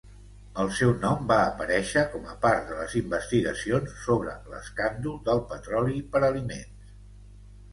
[0.61, 6.01] El seu nom va aparèixer com a part de les investigacions sobre l'escàndol del petroli
[6.17, 6.91] per aliments.